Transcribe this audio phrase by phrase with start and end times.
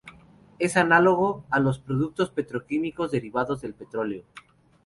[0.57, 4.23] Es análogo a los productos petroquímicos derivados del petróleo.